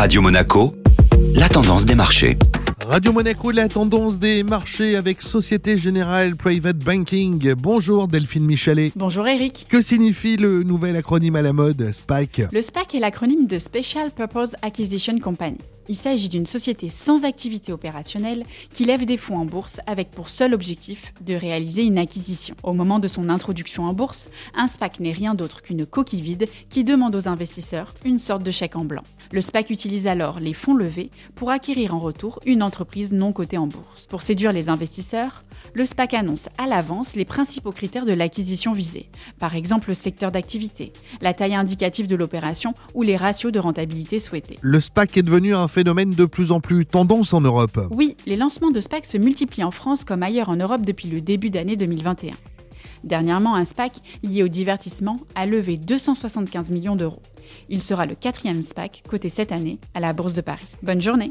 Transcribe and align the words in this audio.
Radio 0.00 0.22
Monaco, 0.22 0.72
la 1.34 1.46
tendance 1.50 1.84
des 1.84 1.94
marchés. 1.94 2.38
Radio 2.88 3.12
Monaco, 3.12 3.50
la 3.50 3.68
tendance 3.68 4.18
des 4.18 4.42
marchés 4.42 4.96
avec 4.96 5.20
Société 5.20 5.76
Générale 5.76 6.36
Private 6.36 6.78
Banking. 6.78 7.52
Bonjour 7.52 8.08
Delphine 8.08 8.46
Michalet. 8.46 8.92
Bonjour 8.96 9.28
Eric. 9.28 9.66
Que 9.68 9.82
signifie 9.82 10.38
le 10.38 10.62
nouvel 10.62 10.96
acronyme 10.96 11.36
à 11.36 11.42
la 11.42 11.52
mode, 11.52 11.92
SPAC 11.92 12.44
Le 12.50 12.62
SPAC 12.62 12.94
est 12.94 12.98
l'acronyme 12.98 13.46
de 13.46 13.58
Special 13.58 14.10
Purpose 14.10 14.56
Acquisition 14.62 15.18
Company. 15.18 15.58
Il 15.90 15.96
s'agit 15.96 16.28
d'une 16.28 16.46
société 16.46 16.88
sans 16.88 17.24
activité 17.24 17.72
opérationnelle 17.72 18.44
qui 18.72 18.84
lève 18.84 19.04
des 19.04 19.16
fonds 19.16 19.38
en 19.38 19.44
bourse 19.44 19.80
avec 19.88 20.12
pour 20.12 20.30
seul 20.30 20.54
objectif 20.54 21.12
de 21.20 21.34
réaliser 21.34 21.82
une 21.82 21.98
acquisition. 21.98 22.54
Au 22.62 22.74
moment 22.74 23.00
de 23.00 23.08
son 23.08 23.28
introduction 23.28 23.86
en 23.86 23.92
bourse, 23.92 24.30
un 24.54 24.68
SPAC 24.68 25.00
n'est 25.00 25.10
rien 25.10 25.34
d'autre 25.34 25.62
qu'une 25.62 25.84
coquille 25.86 26.20
vide 26.20 26.48
qui 26.68 26.84
demande 26.84 27.16
aux 27.16 27.28
investisseurs 27.28 27.92
une 28.04 28.20
sorte 28.20 28.44
de 28.44 28.52
chèque 28.52 28.76
en 28.76 28.84
blanc. 28.84 29.02
Le 29.32 29.40
SPAC 29.40 29.70
utilise 29.70 30.06
alors 30.06 30.38
les 30.38 30.54
fonds 30.54 30.74
levés 30.74 31.10
pour 31.34 31.50
acquérir 31.50 31.92
en 31.92 31.98
retour 31.98 32.38
une 32.46 32.62
entreprise 32.62 33.12
non 33.12 33.32
cotée 33.32 33.58
en 33.58 33.66
bourse. 33.66 34.06
Pour 34.06 34.22
séduire 34.22 34.52
les 34.52 34.68
investisseurs, 34.68 35.42
le 35.74 35.84
SPAC 35.84 36.14
annonce 36.14 36.48
à 36.58 36.66
l'avance 36.66 37.14
les 37.16 37.24
principaux 37.24 37.72
critères 37.72 38.04
de 38.04 38.12
l'acquisition 38.12 38.72
visée, 38.72 39.08
par 39.38 39.54
exemple 39.54 39.88
le 39.88 39.94
secteur 39.94 40.32
d'activité, 40.32 40.92
la 41.20 41.34
taille 41.34 41.54
indicative 41.54 42.06
de 42.06 42.16
l'opération 42.16 42.74
ou 42.94 43.02
les 43.02 43.16
ratios 43.16 43.52
de 43.52 43.58
rentabilité 43.58 44.18
souhaités. 44.18 44.58
Le 44.60 44.80
SPAC 44.80 45.16
est 45.16 45.22
devenu 45.22 45.54
un 45.54 45.68
phénomène 45.68 46.10
de 46.10 46.24
plus 46.24 46.52
en 46.52 46.60
plus 46.60 46.86
tendance 46.86 47.32
en 47.32 47.40
Europe. 47.40 47.80
Oui, 47.90 48.16
les 48.26 48.36
lancements 48.36 48.70
de 48.70 48.80
SPAC 48.80 49.06
se 49.06 49.18
multiplient 49.18 49.64
en 49.64 49.70
France 49.70 50.04
comme 50.04 50.22
ailleurs 50.22 50.48
en 50.48 50.56
Europe 50.56 50.84
depuis 50.84 51.08
le 51.08 51.20
début 51.20 51.50
d'année 51.50 51.76
2021. 51.76 52.32
Dernièrement, 53.04 53.54
un 53.54 53.64
SPAC 53.64 53.92
lié 54.22 54.42
au 54.42 54.48
divertissement 54.48 55.20
a 55.34 55.46
levé 55.46 55.78
275 55.78 56.70
millions 56.70 56.96
d'euros. 56.96 57.22
Il 57.68 57.82
sera 57.82 58.06
le 58.06 58.14
quatrième 58.14 58.62
SPAC 58.62 59.02
coté 59.08 59.28
cette 59.28 59.52
année 59.52 59.78
à 59.94 60.00
la 60.00 60.12
Bourse 60.12 60.34
de 60.34 60.40
Paris. 60.40 60.66
Bonne 60.82 61.00
journée 61.00 61.30